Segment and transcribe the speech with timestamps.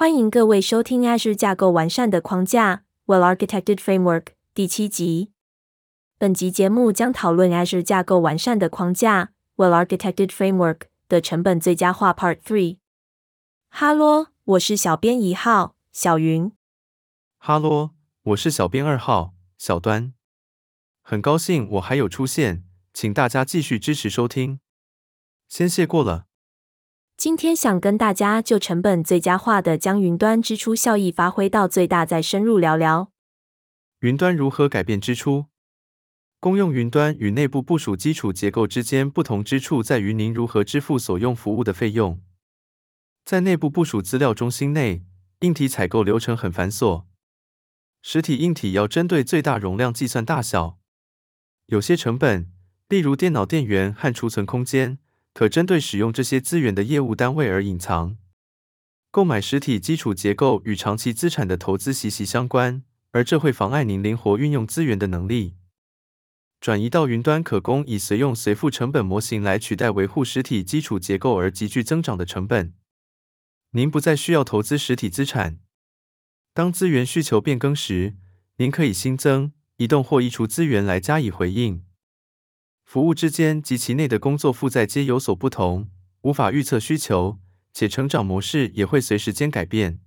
[0.00, 5.30] 欢迎各位收听 Azure 架构完善的框架 （Well-Architected Framework） 第七集。
[6.16, 12.78] 本集节目将讨论 Azure 架构完善的框架 （Well-Architected Framework） 的成本最佳化 Part Three。
[13.68, 16.50] 哈喽，我是小编一号小云。
[17.36, 17.90] 哈喽，
[18.22, 20.14] 我是小编二号小端。
[21.02, 22.64] 很高兴我还有出现，
[22.94, 24.60] 请大家继续支持收听。
[25.46, 26.29] 先谢过了。
[27.20, 33.12] 今天想跟大家就成本最佳化的将云端支出效益发挥到最大，再深入聊聊
[33.98, 35.44] 云端如何改变支出。
[36.38, 42.22] 公用云端与内部部署基础结构之间不同之处在于您如何支付所用服务的费用。
[43.26, 45.04] 在内部部署资料中心内，
[45.40, 47.04] 硬体采购流程很繁琐，
[48.00, 50.78] 实体硬体要针对最大容量计算大小。
[51.66, 52.50] 有些成本，
[52.88, 54.96] 例如电脑电源和储存空间。
[55.40, 58.18] 可针对使用这些资源的业务单位而隐藏。
[59.10, 65.54] 购买实体基础结构与长期资产的投资息息相关，而这会妨碍您灵活运用资源的能力。
[66.60, 72.74] 转移到云端可供以随用随付成本模型来取代维护实体基础结构而急剧增长的成本。
[73.70, 75.60] 您不再需要投资实体资产。
[76.52, 78.14] 当资源需求变更时，
[78.58, 81.86] 您可以新增、移动或移除资源来加以回应。
[82.90, 85.88] 服务之间及其内的工作负载皆有所不同，
[86.22, 87.38] 无法预测需求，
[87.72, 90.00] 且成长模式也会随时间改变。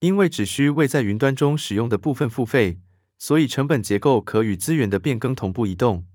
[0.00, 2.82] 因为只需为在云端中使用的部分付费，
[3.16, 6.06] 所以成本结构可与资源的变更同步移动。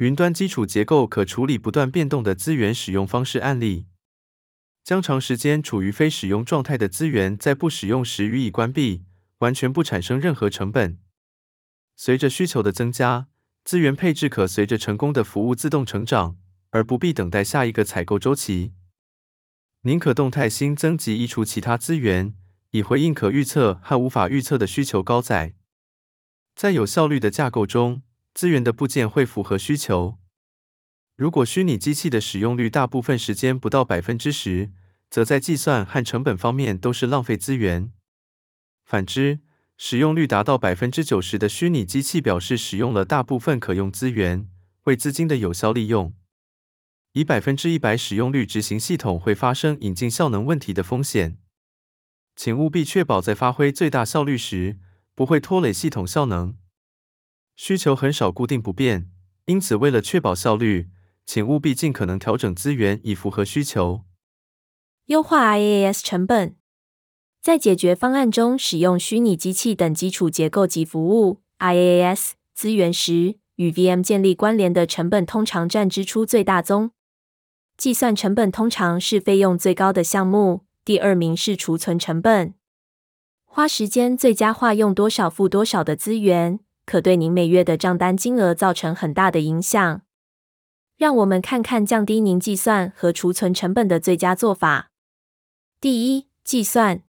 [0.00, 3.86] 云端基础结构可处理不断变动的资源使用方式案例，
[4.82, 9.04] 将长时间处于非使用状态的资源在不使用时予以关闭，
[9.38, 10.98] 完全不产生任何成本。
[11.96, 13.28] 随着需求的增加，
[13.64, 16.36] 资源配置可随着成功的服务自动成长，
[16.70, 18.74] 而不必等待下一个采购周期。
[19.82, 22.34] 您可动态新增及移除其他资源，
[22.72, 25.54] 以回应可预测和无法预测的需求高载。
[26.54, 28.02] 在有效率的架构中，
[28.34, 30.18] 资源的部件会符合需求。
[31.16, 34.72] 如果虚拟机器的使用率大部分时间不到百分之十，
[35.08, 37.90] 则在计算和成本方面都是浪费资源。
[38.84, 39.40] 反之，
[39.86, 44.48] 使用率达到百分之九十的虚拟机器表示使用了大部分可用资源，
[44.84, 46.14] 为资金的有效利用。
[47.12, 51.36] 以百分之一百使用率执行系统会发生引进效能问题的风险，
[52.34, 54.78] 请务必确保在发挥最大效率时
[55.14, 56.56] 不会拖累系统效能。
[57.54, 59.10] 需求很少固定不变，
[59.44, 60.88] 因此为了确保效率，
[61.26, 64.06] 请务必尽可能调整资源以符合需求。
[65.08, 66.56] 优化 IaaS 成本。
[67.44, 76.92] 在解决方案中使用虚拟机器等基础结构及服务 IaaS 资源时，与 VM 建立关联的成本通常占支出最大宗。
[77.76, 82.54] 计算成本通常是费用最高的项目，第二名是储存成本。
[83.44, 90.00] 花时间最佳化用多少付多少的资源，可对您每月的账单金额造成很大的影响。
[90.96, 94.90] 让我们看看降低您计算和储存成本的最佳做法。
[95.78, 97.02] 第一，计算。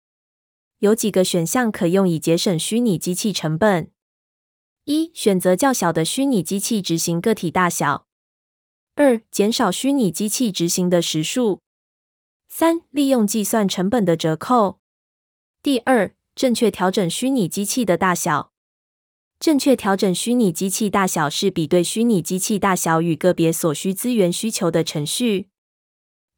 [0.84, 3.90] 有几个选项可用以节省虚拟机器成本：
[4.84, 8.04] 一、选择较小的虚拟机器执行个体大小；
[8.94, 11.60] 二、减少虚拟机器执行的时数；
[12.50, 14.78] 三、利用计算成本的折扣。
[15.62, 18.52] 第二，正确调整虚拟机器的大小。
[19.40, 25.48] 正确调整虚拟机器大小是比对虚拟机器大小与个别所需资源需求的程序。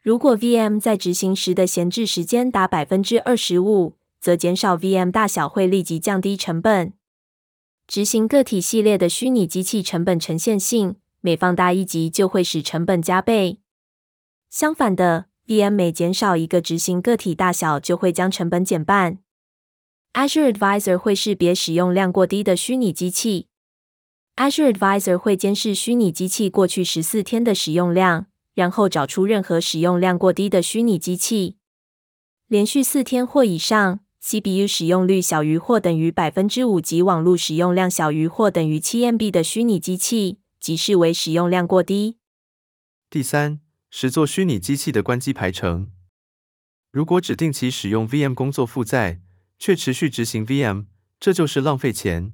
[0.01, 3.97] 如果 VM 在执行时的闲置时间达百分之二十五，
[4.27, 6.95] 则减少 VM 大小会立即降低成本。
[7.87, 13.61] 执行个体系列的虚拟机器成本呈现性，每放大一级就会使成本加倍。
[14.51, 19.19] 相反的，VM 每减少一个执行个体大小就会将成本减半。
[20.15, 23.47] Azure Advisor 会识别使用量过低的虚拟机器。
[24.35, 31.59] Azure Advisor 会监视虚拟机器过去十四天的使用量，然后找出任何使用量过低的虚拟机器。
[32.49, 34.01] 连续四天或以上。
[34.29, 42.17] CPU 使用率小于或等于百分之五及网络使用量小于或等于七 MB 的虚拟机器，即视为使用量过低。
[43.09, 45.93] 第三，实作虚拟机器的关机排程。
[46.91, 49.21] 如果指定其使用 VM 工作负载，
[49.61, 50.87] 却持续执行 VM，
[51.21, 52.33] 这就是浪费钱。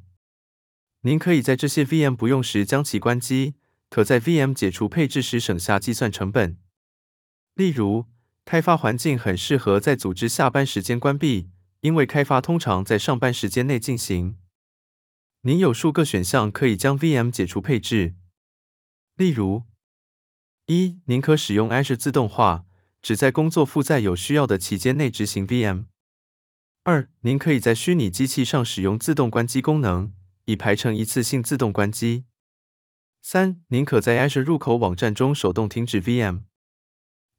[1.02, 3.56] 您可以在这些 VM 不用时将其关机，
[3.90, 6.56] 可在 VM 解除配置时省下计算成本。
[7.54, 8.06] 例如，
[8.46, 11.50] 开发环境很适合在组织下班时间关闭。
[11.82, 14.38] 因为开发通常在上班时间内进行，
[15.40, 18.14] 您有数个选项可以将 VM 解除配置。
[19.16, 19.64] 例如，
[20.66, 22.66] 一，您可使用 Azure 自动化，
[23.02, 25.86] 只在工作负载有需要的期间内执行 VM。
[26.84, 30.12] 二，您可以在虚拟机器上使用自动关机功能，
[30.44, 32.26] 以排成一次性自动关机。
[33.20, 36.42] 三，您可在 Azure 入口网站中手动停止 VM。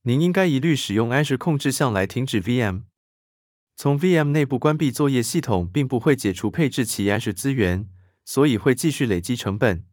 [0.02, 2.84] 您应该一律使用 Azure 控制项来停止 VM。
[3.76, 7.88] 从 VM 内部关闭作业系统，并不会解除配置其 Azure 资源，
[8.24, 9.84] 所以会继续累积成本。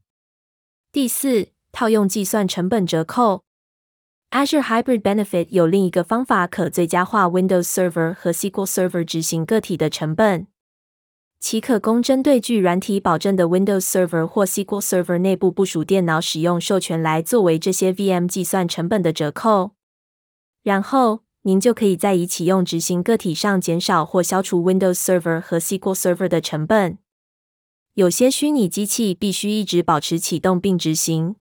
[0.93, 3.45] 第四，套用计算成本折扣。
[4.31, 10.47] Azure Hybrid Benefit 有另一个方法可最佳化 Windows Server 和 SQL Server 执行个体的成本。
[11.41, 19.73] 其可供针对具软体保证的 Windows Server 或 SQL Server 内部部署电脑使用授权来作为这些 VM 计算成本的折扣。
[20.63, 26.99] 然后，您就可以在已启用执行个体上减少或消除 Windows Server 和 SQL Server 的成本。
[27.95, 31.37] 有些虚拟机器必须一直保持启动并执行。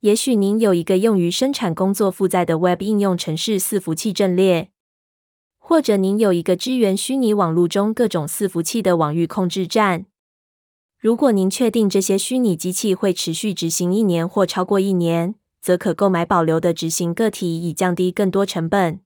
[0.00, 4.70] 也许您有一个用于生产工作负载的 Web 应用程式伺服器阵列，
[5.58, 10.06] 或者您有一个支援虚拟网络中各种伺服器的网域控制站。
[10.98, 19.00] 如果您确定这些虚拟机器会持续执行一年或超过一年，则可购买保留的执行个体，以降低更多成本。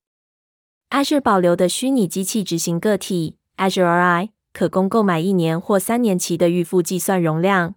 [0.91, 4.31] Azure 保留的虚拟机器执行个体 Azure RI。
[4.53, 7.75] 可供购买一年或三年期的预付计算容量，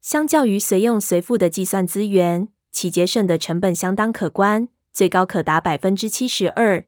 [0.00, 6.86] 相较于随用随付的计算资源，其节省的成本相当可观，最高可达百分之七十二。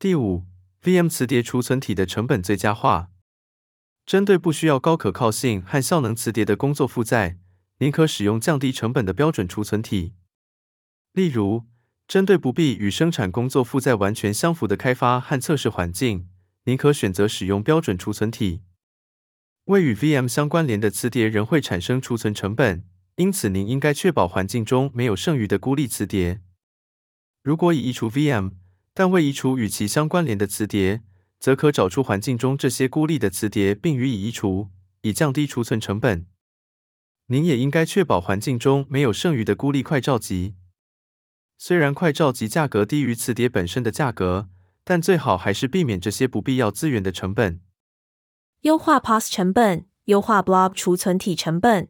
[0.00, 0.42] 第五
[0.82, 3.10] ，VM 磁碟储存体的成本最佳化。
[4.04, 7.38] 针对不需要高可靠性和效能磁碟的工作负载，
[7.78, 10.14] 您可使用降低成本的标准储存体。
[11.12, 11.62] 例如，
[12.10, 16.26] 针对不必与生产工作负载完全相符的开发和测试环境。
[16.64, 18.62] 您可选择使用标准储存体。
[19.66, 22.84] 未与 VM 相关联的磁碟仍会产生储存成本，
[23.14, 26.40] 因此您应该确保环境中没有剩余的孤立磁碟。
[27.44, 28.54] 如果已移除 VM，
[28.92, 31.02] 但未移除与其相关联的磁碟，
[31.38, 34.70] 则可找出环境中这些孤立的磁碟并予以移除，
[35.02, 36.26] 以降低储存成本。
[37.26, 40.56] 您也应该确保环境中没有剩余的孤立快照集。
[41.62, 44.48] 虽然快照及价格低于磁碟本身的价格。
[44.82, 47.60] 但最好还是避免这些不必要资源的成本。
[48.62, 51.88] 优化 POS 成本，优化 Blob 储存体成本。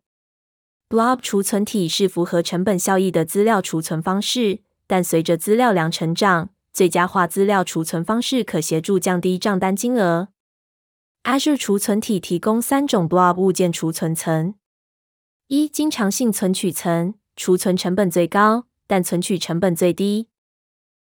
[0.88, 10.28] Blob 储存体是符合成本效益的资料储存方式，但随着资料量成长，最佳化资料储存方式可协助降低账单金额。
[11.22, 14.56] Azure 储存体提供三种 Blob 物件储存层：
[15.46, 20.26] 一、经常性存取层，储存成本最高，但存取成本最低。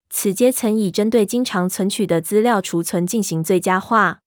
[0.09, 4.21] 此阶层以针对经常存取的资料储存进行最佳化。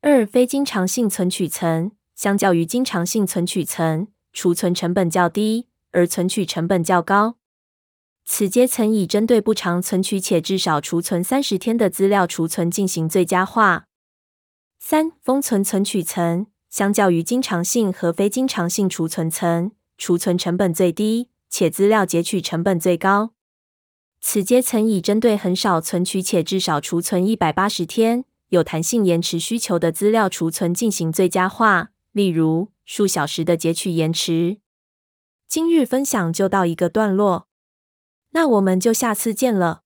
[0.00, 7.36] 二、非经常性存取层，相较于经常性存取层，储存成本较低，而存取成本较高。
[8.24, 13.84] 此阶层以针对不常存取且至少储存三十天的资料储存进行最佳化。
[14.78, 23.34] 三、封存存取层，相较于经常性和非经常性储存层，储存成本最低，且资料截取成本最高。
[24.22, 34.60] 此阶层已针对很少存取且至少储存一百八十天、有弹性延迟需求的资料储存进行最佳化，例如数小时的截取延迟。
[35.46, 37.46] 今日分享就到一个段落，
[38.30, 39.81] 那我们就下次见了。